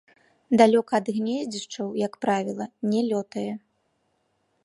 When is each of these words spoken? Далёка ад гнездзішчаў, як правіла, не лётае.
Далёка 0.61 0.93
ад 0.99 1.07
гнездзішчаў, 1.17 1.87
як 2.07 2.13
правіла, 2.25 2.65
не 2.93 3.01
лётае. 3.13 3.49